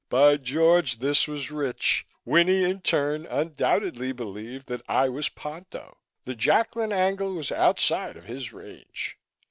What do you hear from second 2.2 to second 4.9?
Winnie in turn undoubtedly believed that